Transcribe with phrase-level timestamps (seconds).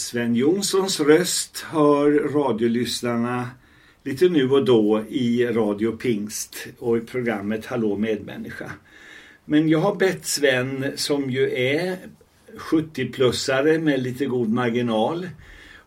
[0.00, 3.50] Sven Jonssons röst hör radiolyssnarna
[4.04, 8.72] lite nu och då i Radio Pingst och i programmet Hallå medmänniska.
[9.44, 11.96] Men jag har bett Sven som ju är
[12.56, 15.28] 70-plussare med lite god marginal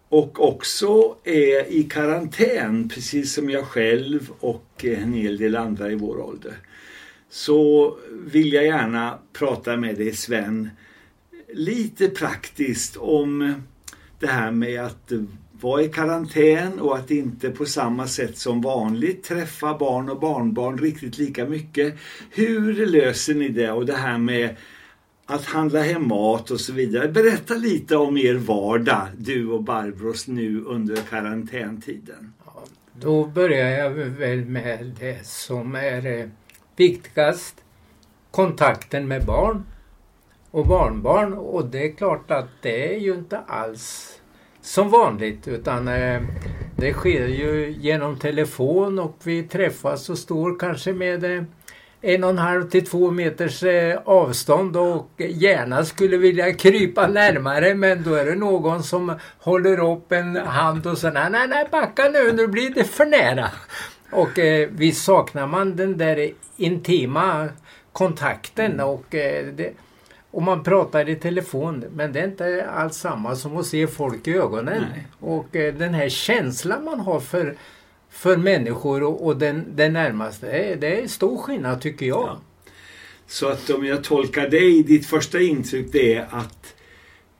[0.09, 5.95] och också är i karantän precis som jag själv och en hel del andra i
[5.95, 6.53] vår ålder.
[7.29, 10.69] Så vill jag gärna prata med dig Sven
[11.53, 13.53] lite praktiskt om
[14.23, 15.11] det här med att
[15.61, 20.77] vara i karantän och att inte på samma sätt som vanligt träffa barn och barnbarn
[20.77, 21.95] riktigt lika mycket.
[22.31, 24.55] Hur löser ni det och det här med
[25.25, 27.07] att handla hem mat och så vidare.
[27.07, 32.33] Berätta lite om er vardag, du och Barbros nu under karantäntiden.
[32.45, 32.63] Ja,
[32.99, 36.29] då börjar jag väl med det som är eh,
[36.75, 37.55] viktigast.
[38.31, 39.63] Kontakten med barn
[40.53, 44.19] och barnbarn och det är klart att det är ju inte alls
[44.61, 46.21] som vanligt utan eh,
[46.75, 51.43] det sker ju genom telefon och vi träffas och står kanske med eh,
[52.01, 57.75] en och en halv till två meters eh, avstånd och gärna skulle vilja krypa närmare
[57.75, 62.09] men då är det någon som håller upp en hand och säger nej, nej, backa
[62.09, 63.49] nu, nu blir det för nära.
[64.11, 67.49] Och eh, visst saknar man den där intima
[67.91, 68.87] kontakten mm.
[68.87, 69.73] och det,
[70.33, 74.27] och man pratar i telefon men det är inte alls samma som att se folk
[74.27, 74.85] i ögonen.
[74.93, 75.07] Nej.
[75.19, 77.55] Och eh, den här känslan man har för,
[78.09, 82.27] för människor och, och den, den närmaste, det är, det är stor skillnad tycker jag.
[82.27, 82.39] Ja.
[83.27, 86.75] Så att om jag tolkar dig, ditt första intryck det är att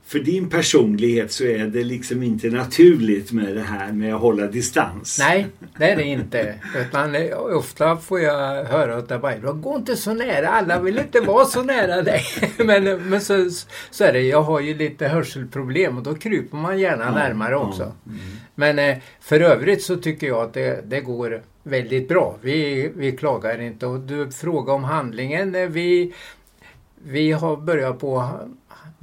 [0.05, 4.47] för din personlighet så är det liksom inte naturligt med det här med att hålla
[4.47, 5.17] distans.
[5.19, 6.55] Nej, det är det inte.
[6.77, 11.45] Utan ofta får jag höra att det gå inte så nära, alla vill inte vara
[11.45, 12.21] så nära dig.
[12.57, 13.49] Men, men så,
[13.91, 17.55] så är det, jag har ju lite hörselproblem och då kryper man gärna ja, närmare
[17.55, 17.83] också.
[17.83, 18.19] Ja, mm.
[18.55, 22.37] Men eh, för övrigt så tycker jag att det, det går väldigt bra.
[22.41, 23.85] Vi, vi klagar inte.
[23.85, 25.55] Och du frågar om handlingen.
[25.55, 26.13] Eh, vi,
[27.03, 28.29] vi har börjat på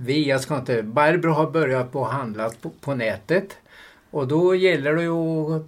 [0.04, 3.56] vi, jag ska inte, Barbro har börjat på att handla på, på nätet.
[4.10, 5.62] Och då gäller det ju att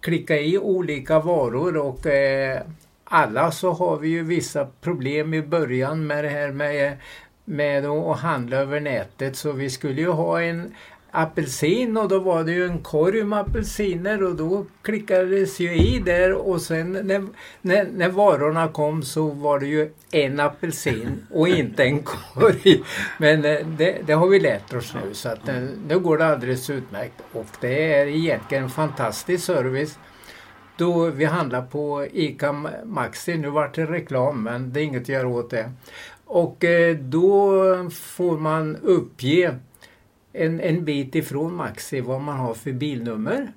[0.00, 2.62] klicka i olika varor och eh,
[3.04, 6.96] alla så har vi ju vissa problem i början med det här med,
[7.44, 9.36] med att handla över nätet.
[9.36, 10.74] Så vi skulle ju ha en
[11.14, 15.98] apelsin och då var det ju en korg med apelsiner och då klickades ju i
[15.98, 17.26] där och sen när,
[17.60, 22.82] när, när varorna kom så var det ju en apelsin och inte en korg.
[23.18, 26.26] Men eh, det, det, har vi lärt oss nu så att eh, nu går det
[26.26, 29.98] alldeles utmärkt och det är egentligen en fantastisk service.
[30.76, 32.52] Då vi handlar på ICA
[32.84, 35.70] Maxi, nu vart det reklam men det är inget att göra åt det.
[36.24, 39.54] Och eh, då får man uppge
[40.34, 43.52] en, en bit ifrån Maxi vad man har för bilnummer.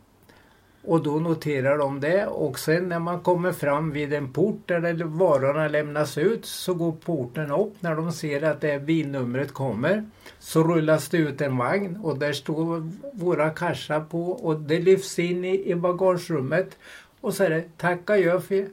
[0.83, 2.25] Och då noterar de det.
[2.25, 6.91] Och sen när man kommer fram vid en port där varorna lämnas ut så går
[6.91, 7.73] porten upp.
[7.79, 10.05] När de ser att det bilnumret kommer.
[10.39, 11.99] Så rullas det ut en vagn.
[12.03, 14.31] Och där står våra kassar på.
[14.31, 16.77] Och det lyfts in i, i bagagerummet.
[17.21, 18.67] Och så är det tack adjö för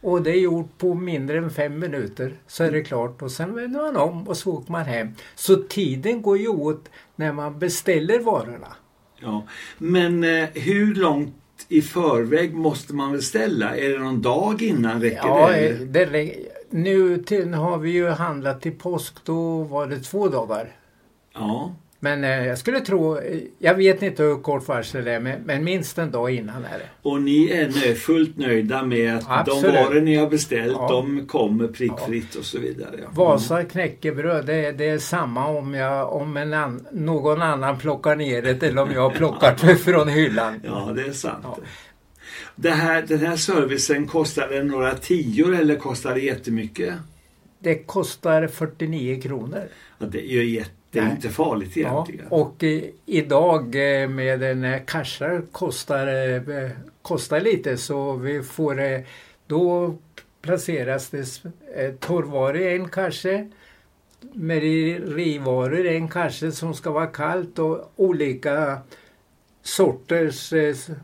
[0.00, 3.54] och det är gjort på mindre än fem minuter så är det klart och sen
[3.54, 5.08] vänder man om och så åker man hem.
[5.34, 8.76] Så tiden går ju åt när man beställer varorna.
[9.20, 9.46] Ja,
[9.78, 11.34] men eh, hur långt
[11.68, 13.76] i förväg måste man beställa?
[13.76, 15.84] Är det någon dag innan räcker ja, det?
[15.84, 16.34] det
[16.70, 20.76] nu till, har vi ju handlat till påsk, då var det två dagar.
[21.34, 21.74] Ja.
[22.00, 23.18] Men eh, jag skulle tro,
[23.58, 26.78] jag vet inte hur kort varsel det är, men, men, minst en dag innan är
[26.78, 26.88] det.
[27.02, 29.74] Och ni är fullt nöjda med att Absolut.
[29.74, 30.88] de varor ni har beställt, ja.
[30.88, 32.38] de kommer prickfritt ja.
[32.38, 32.94] och så vidare?
[33.02, 33.08] Ja.
[33.12, 38.42] Vasa knäckebröd, det, är, det är samma om, jag, om an, någon annan plockar ner
[38.42, 40.60] det eller om jag plockar det från hyllan.
[40.64, 41.46] Ja, det är sant.
[42.56, 46.94] Det här, den här servicen, kostar den några tior eller kostar det jättemycket?
[47.58, 49.62] Det kostar 49 kronor.
[49.98, 51.12] Ja, det är ju jätte det är Nej.
[51.12, 52.26] inte farligt egentligen.
[52.30, 53.64] Ja, och eh, idag
[54.02, 56.42] eh, med en eh, kasha kostar,
[57.02, 59.04] kostar lite så vi får
[59.46, 59.94] då
[60.42, 63.48] placeras det torrvaror i en kasse
[64.32, 68.78] mejerivaror i en kasse som ska vara kallt och olika
[69.62, 70.52] sorters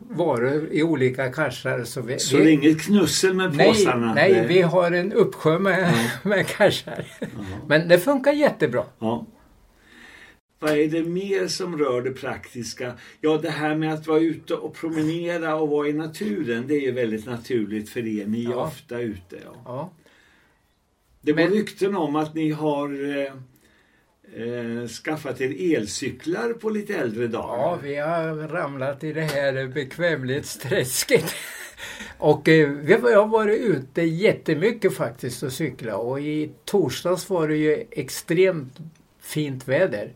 [0.09, 1.83] varor i olika kassar.
[1.83, 4.13] Så, vi, så det är inget knussel med nej, påsarna?
[4.13, 5.93] Nej, vi har en uppsjö med,
[6.23, 6.29] ja.
[6.29, 7.05] med kassar.
[7.19, 7.27] Ja.
[7.67, 8.83] Men det funkar jättebra.
[8.99, 9.25] Ja.
[10.65, 12.93] Vad är det mer som rör det praktiska?
[13.21, 16.81] Ja, det här med att vara ute och promenera och vara i naturen, det är
[16.81, 18.25] ju väldigt naturligt för er.
[18.25, 18.65] Ni är ja.
[18.65, 19.37] ofta ute.
[19.43, 19.61] Ja.
[19.65, 19.91] ja.
[21.21, 21.51] Det går Men...
[21.51, 23.33] rykten om att ni har eh,
[24.43, 27.57] eh, skaffat er elcyklar på lite äldre dagar.
[27.57, 31.35] Ja, vi har ramlat i det här bekvämlighetsträsket.
[32.17, 37.57] och eh, vi har varit ute jättemycket faktiskt och cykla och i torsdags var det
[37.57, 38.77] ju extremt
[39.19, 40.11] fint väder.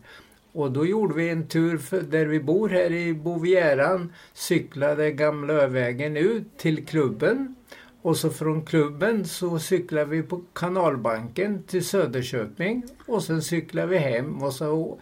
[0.52, 6.16] Och då gjorde vi en tur där vi bor här i Bovieran, cyklade Gamla Övägen
[6.16, 7.54] ut till klubben.
[8.02, 12.84] Och så från klubben så cyklade vi på Kanalbanken till Söderköping.
[13.06, 14.98] Och sen cyklade vi hem och så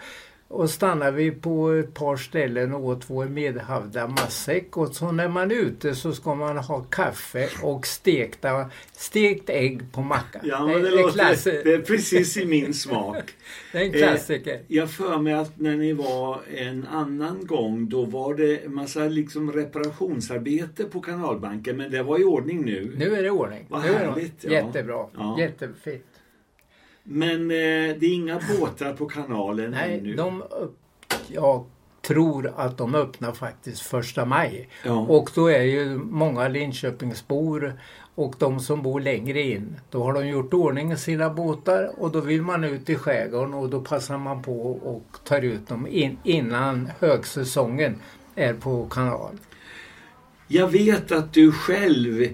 [0.48, 4.76] och stannar vi på ett par ställen och åt vår medhavda matsäck.
[4.76, 9.92] Och så när man är ute så ska man ha kaffe och stekta, stekt ägg
[9.92, 10.40] på macka.
[10.42, 13.24] Ja, det, det, låter, det är precis i min smak.
[13.72, 14.54] det är en klassiker.
[14.54, 18.74] Eh, jag för mig att när ni var en annan gång då var det en
[18.74, 22.94] massa liksom reparationsarbete på kanalbanken men det var i ordning nu.
[22.96, 23.66] Nu är det i ordning.
[23.68, 24.44] Vad härligt.
[24.44, 24.50] Ja.
[24.50, 25.06] Jättebra.
[25.16, 25.36] Ja.
[25.40, 26.17] Jättefint.
[27.10, 30.14] Men eh, det är inga båtar på kanalen Nej, ännu?
[30.14, 30.42] De,
[31.28, 31.64] jag
[32.02, 34.68] tror att de öppnar faktiskt första maj.
[34.84, 34.98] Ja.
[34.98, 37.80] Och då är ju många Linköpingsbor
[38.14, 42.20] och de som bor längre in, då har de gjort ordning sina båtar och då
[42.20, 46.18] vill man ut i skärgården och då passar man på och tar ut dem in,
[46.24, 48.00] innan högsäsongen
[48.34, 49.38] är på kanal.
[50.48, 52.28] Jag vet att du själv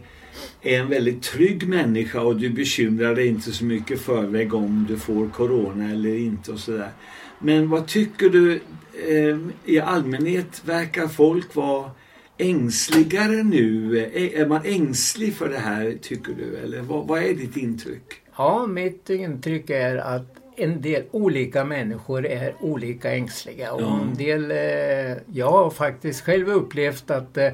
[0.62, 4.96] är en väldigt trygg människa och du bekymrar dig inte så mycket förväg om du
[4.96, 6.90] får corona eller inte och sådär.
[7.38, 8.60] Men vad tycker du
[9.08, 11.90] eh, i allmänhet verkar folk vara
[12.38, 13.98] ängsligare nu?
[14.14, 18.14] Är, man ängslig för det här tycker du eller vad, vad är ditt intryck?
[18.36, 23.72] Ja, mitt intryck är att en del olika människor är olika ängsliga.
[23.72, 27.48] Och en del, eh, jag har faktiskt själv upplevt att eh,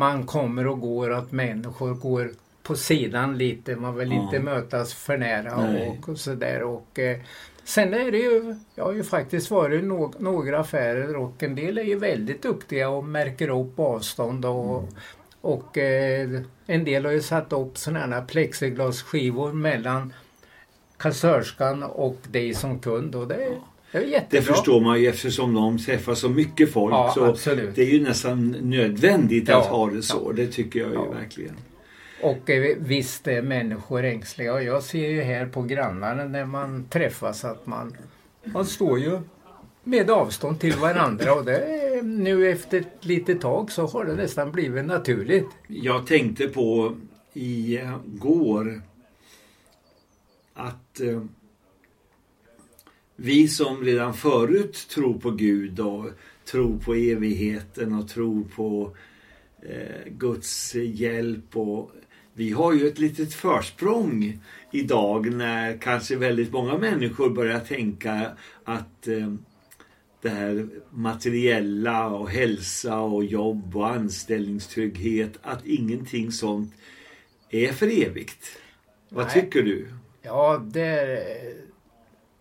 [0.00, 2.30] man kommer och går, att människor går
[2.62, 3.76] på sidan lite.
[3.76, 4.22] Man vill Ja.
[4.22, 5.88] inte mötas för nära Nej.
[6.02, 6.62] och, och sådär.
[6.62, 7.18] Och, eh,
[7.64, 11.54] sen är det ju, jag har ju faktiskt varit i no, några affärer och en
[11.54, 14.94] del är ju väldigt duktiga och märker upp avstånd och, Mm.
[15.40, 20.12] och eh, en del har ju satt upp sådana här plexiglasskivor mellan
[20.96, 23.58] kassörskan och dig som kund och det, är-
[23.92, 24.26] det.
[24.30, 26.94] Det förstår man ju eftersom de träffar så mycket folk.
[26.94, 27.74] Ja, så absolut.
[27.74, 30.32] Det är ju nästan nödvändigt Ja, att ha det så.
[30.32, 31.10] Det tycker jag ju Ja.
[31.10, 31.56] verkligen.
[32.22, 37.44] Och eh, visst är människor ängsliga jag ser ju här på grannarna när man träffas
[37.44, 37.96] att man,
[38.44, 39.20] man står ju
[39.84, 44.52] med avstånd till varandra och det nu efter ett litet tag så har det nästan
[44.52, 45.48] blivit naturligt.
[45.66, 46.94] Jag tänkte på
[47.32, 48.82] igår
[50.54, 51.20] att eh,
[53.22, 56.10] vi som redan förut tror på Gud och
[56.44, 58.96] tror på evigheten och tror på
[59.62, 61.90] eh, Guds hjälp och
[62.34, 64.40] vi har ju ett litet försprång
[64.70, 68.30] idag när kanske väldigt många människor börjar tänka
[68.64, 69.34] att eh,
[70.22, 76.74] det här materiella och hälsa och jobb och anställningstrygghet, att ingenting sånt
[77.50, 78.58] är för evigt.
[79.08, 79.34] Vad Nej.
[79.34, 79.88] tycker du?
[80.22, 81.18] Ja, det,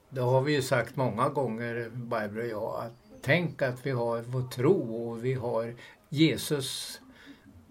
[0.09, 4.21] det har vi ju sagt många gånger, Barbro och jag, att tänk att vi har
[4.21, 5.75] vår tro och vi har
[6.09, 7.01] Jesus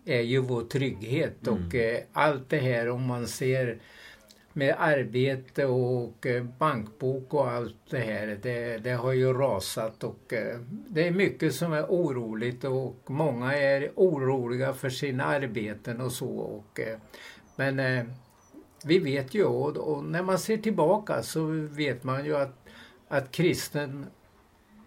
[0.05, 3.79] är ju vår trygghet och eh, allt det här om man ser
[4.53, 10.33] med arbete och eh, bankbok och allt det här, det, det har ju rasat och
[10.33, 16.13] eh, det är mycket som är oroligt och många är oroliga för sina arbeten och
[16.13, 16.29] så.
[16.29, 16.99] Och, eh,
[17.57, 18.09] men
[18.85, 22.69] vi vet ju och, och när man ser tillbaka så vet man ju att,
[23.09, 24.07] att kristen,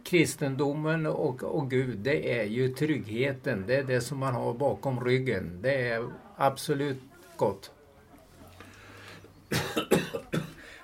[0.04, 3.64] kristendomen och, och Gud det är ju tryggheten.
[3.68, 5.60] Det är det som man har bakom ryggen.
[5.62, 7.02] Det är absolut
[7.38, 7.72] gott.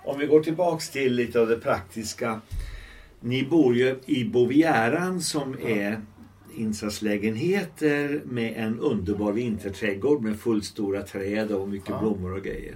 [0.04, 2.42] Om vi går tillbaks till lite av det praktiska.
[3.20, 6.02] Ni bor ju i Bovieran som är
[6.56, 12.00] insatslägenheter med en underbar vinterträdgård med fullstora träd och mycket Ja.
[12.00, 12.76] blommor och grejer.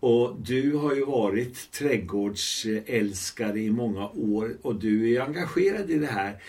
[0.00, 6.06] Och du har ju varit trädgårdsälskare i många år och du är engagerad i det
[6.06, 6.42] här.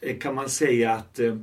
[0.00, 1.36] Eh, kan man säga att eh,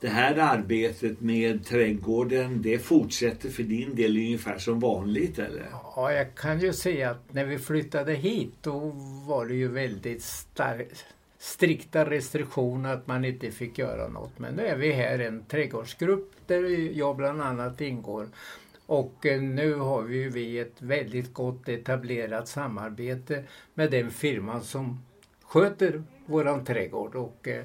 [0.00, 5.66] det här arbetet med trädgården det fortsätter för din del ungefär som vanligt eller?
[5.96, 8.78] Ja, jag kan ju säga att när vi flyttade hit då
[9.26, 11.04] var det ju väldigt starkt
[11.38, 14.38] strikta restriktioner att man inte fick göra något.
[14.38, 16.64] Men nu är vi här en trädgårdsgrupp där
[16.98, 18.28] jag bland annat ingår.
[18.88, 24.62] Och eh, nu har vi ju vi ett väldigt gott etablerat samarbete med den firman
[24.62, 25.02] som
[25.42, 27.14] sköter våran trädgård.
[27.14, 27.64] Och eh,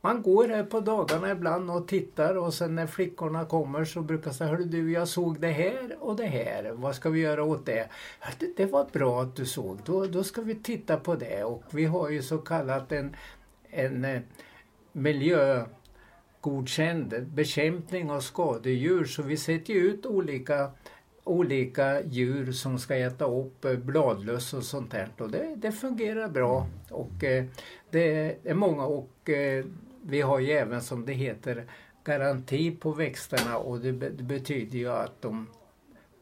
[0.00, 4.28] man går här på dagarna ibland och tittar och sen när flickorna kommer så brukar
[4.28, 6.72] jag säga Hörru du, jag såg det här och det här.
[6.72, 7.88] Vad ska vi göra åt det?
[8.38, 9.78] Det, det var bra att du såg.
[9.84, 11.44] Då, då ska vi titta på det.
[11.44, 13.16] Och vi har ju så kallat en,
[13.70, 14.20] en eh,
[14.92, 15.64] miljö
[16.42, 19.04] miljögodkänd bekämpning av skadedjur.
[19.04, 20.70] Så vi sätter ut olika
[21.24, 25.08] olika djur som ska äta upp eh, bladlöss och sånt där.
[25.18, 26.66] Och det, det fungerar bra.
[26.90, 27.44] Och eh,
[27.90, 29.64] det är många och eh,
[30.02, 31.66] vi har ju även som det heter
[32.04, 35.46] garanti på växterna och det, det betyder ju att de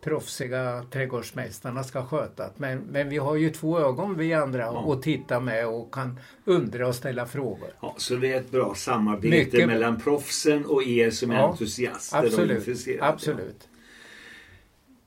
[0.01, 4.71] proffsiga trädgårdsmästarna ska sköta men, men vi har ju två ögon vi andra ja.
[4.71, 7.71] och titta med och kan undra och ställa frågor.
[7.83, 11.51] Ja, så det är ett bra samarbete Mycket mellan proffsen och er som är ja,
[11.51, 13.09] entusiaster absolut, och intresserade.
[13.09, 13.69] Absolut.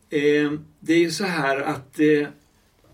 [0.09, 2.27] Eh, det är ju så här att eh,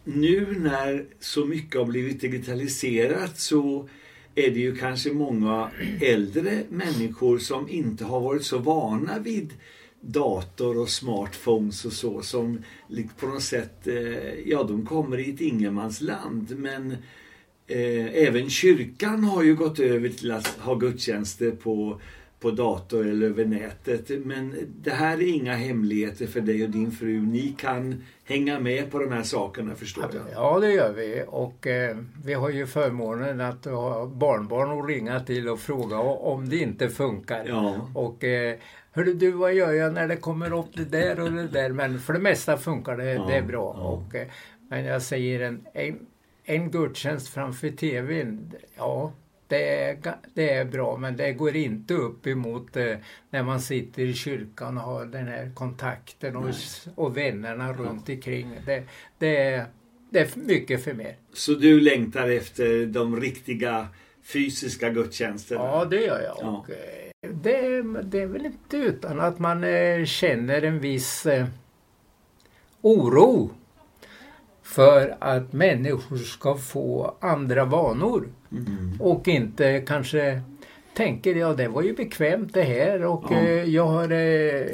[0.04, 3.90] nu när så mycket har blivit digitaliserat så
[4.36, 9.54] är det ju kanske många äldre människor som inte har varit så vana vid
[10.02, 12.64] dator och smartphones och så som
[13.20, 16.92] på något sätt, eh, ja de kommer i ett ingenmansland men
[17.68, 22.00] eh, även kyrkan har ju gått över till att ha gudstjänster på
[22.40, 24.26] på dator eller över nätet.
[24.26, 27.22] Men det här är inga hemligheter för dig och din fru.
[27.22, 30.24] Ni kan hänga med på de här sakerna förstår jag.
[30.34, 35.20] Ja det gör vi och eh, vi har ju förmånen att ha barnbarn att ringa
[35.20, 37.46] till och fråga om det inte funkar.
[37.48, 37.90] Ja.
[37.96, 38.56] Och eh,
[39.00, 41.70] Hörru du, vad gör jag när det kommer upp det där och det där?
[41.70, 43.76] Men för det mesta funkar det, ja, det är bra.
[43.78, 43.84] Ja.
[43.84, 44.28] Och, eh,
[44.70, 46.00] men jag säger en, en,
[46.44, 49.14] en gudstjänst framför TVn, ja
[49.48, 49.98] det är,
[50.34, 52.96] det är bra men det går inte upp emot eh,
[53.30, 56.50] när man sitter i kyrkan och har den här kontakten och,
[56.96, 58.52] och vännerna runt omkring.
[58.66, 58.84] Det,
[59.18, 59.66] det, är,
[60.10, 61.18] det är mycket för mig.
[61.34, 63.88] Så du längtar efter de riktiga
[64.34, 65.64] fysiska gudstjänsterna?
[65.64, 66.38] Ja, det gör jag.
[66.42, 66.48] Ja.
[66.48, 66.70] Och,
[67.22, 71.46] det, det är väl inte utan att man eh, känner en viss eh,
[72.82, 73.50] oro
[74.64, 78.28] för att människor ska få andra vanor.
[78.52, 79.02] Mm.
[79.02, 80.42] Och inte kanske
[81.00, 83.38] tänker ja det var ju bekvämt det här och ja.
[83.38, 84.66] eh, jag har, eh,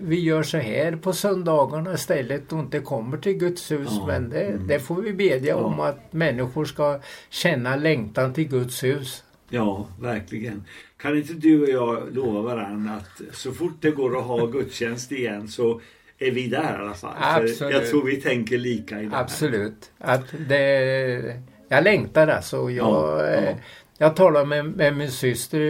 [0.00, 3.88] vi gör så här på söndagarna istället och inte kommer till Guds hus.
[3.90, 4.06] Ja.
[4.06, 4.66] Men det, mm.
[4.66, 5.56] det, får vi bedja ja.
[5.56, 9.24] om att människor ska känna längtan till Guds hus.
[9.48, 10.64] Ja, verkligen.
[10.96, 15.12] Kan inte du och jag lova varandra att så fort det går att ha gudstjänst
[15.12, 15.80] igen så
[16.18, 17.16] är vi där i alla fall.
[17.20, 17.74] Absolut.
[17.74, 19.90] jag tror vi tänker lika i det Absolut.
[19.98, 22.56] Att det, jag längtar alltså.
[22.56, 23.54] Jag, ja, ja.
[24.00, 25.60] Jag talade med, med, min syster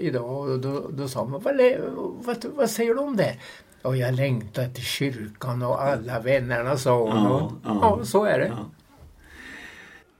[0.00, 1.60] idag och då, då sa hon, vad,
[2.24, 3.36] vad, vad säger du om det?
[3.82, 7.16] Och jag längtar till kyrkan och alla vännerna sa hon.
[7.16, 8.52] Ja, och, ja, ja så är det.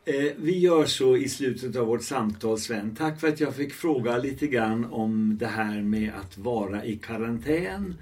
[0.07, 2.97] Eh, vi gör så i slutet av vårt samtal Sven.
[2.97, 6.97] Tack för att jag fick fråga lite grann om det här med att vara i
[6.97, 7.95] karantän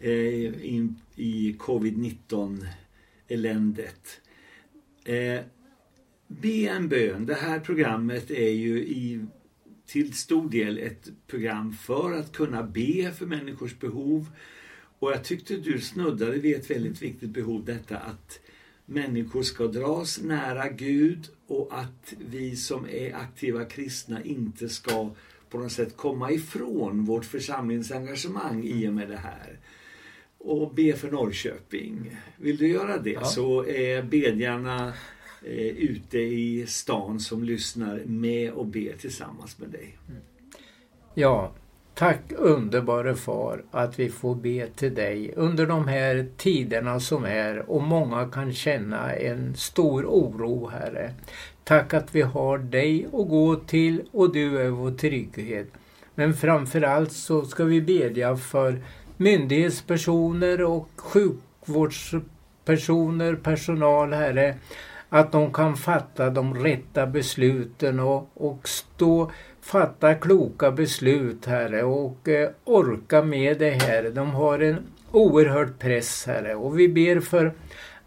[0.00, 2.66] eh, in, i covid-19
[3.28, 4.20] eländet.
[5.04, 5.40] Eh,
[6.26, 7.26] be en bön.
[7.26, 9.24] Det här programmet är ju i,
[9.86, 14.26] till stor del ett program för att kunna be för människors behov.
[14.98, 18.40] Och jag tyckte du snuddade vid ett väldigt viktigt behov, detta att
[18.86, 25.10] människor ska dras nära Gud och att vi som är aktiva kristna inte ska
[25.50, 29.58] på något sätt komma ifrån vårt församlingsengagemang i och med det här
[30.38, 32.16] och be för Norrköping.
[32.36, 33.24] Vill du göra det ja.
[33.24, 34.92] så är bedjarna
[35.42, 39.96] eh, ute i stan som lyssnar med och ber tillsammans med dig.
[41.14, 41.52] Ja,
[41.94, 47.70] tack underbara far att vi får be till dig under de här tiderna som är
[47.70, 51.14] och många kan känna en stor oro Herre.
[51.64, 55.68] Tack att vi har dig att gå till och du är vår trygghet.
[56.14, 58.80] Men framförallt så ska vi bedja för
[59.16, 64.56] myndighetspersoner och sjukvårdspersoner, personal, Herre,
[65.08, 72.28] att de kan fatta de rätta besluten och, och stå, fatta kloka beslut, Herre, och
[72.28, 74.10] eh, orka med det här.
[74.10, 74.76] De har en
[75.12, 77.52] oerhörd press, Herre, och vi ber för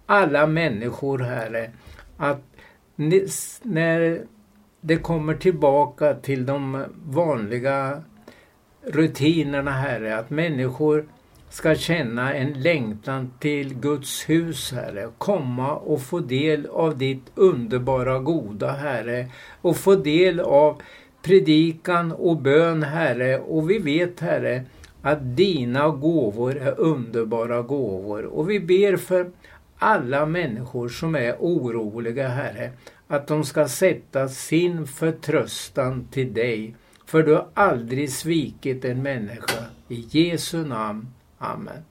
[0.06, 1.72] alla människor, Herre,
[2.18, 2.41] att
[3.62, 4.22] när
[4.82, 8.03] det kommer tillbaka till de vanliga
[8.84, 11.06] rutinerna Herre, att människor
[11.50, 18.20] ska känna en längtan till Guds hus Herre, komma och få del av ditt underbara
[18.20, 19.27] goda Herre
[19.62, 20.82] och få del av
[21.22, 24.63] predikan och bön Herre och vi vet Herre
[25.01, 29.32] att dina gåvor är underbara gåvor och vi ber för
[29.77, 32.72] alla människor som är oroliga Herre
[33.08, 36.75] att de ska sätta sin förtröstan till dig
[37.06, 39.65] För du har aldrig svikit en människa.
[39.88, 41.08] I Jesu namn.
[41.41, 41.86] Amen.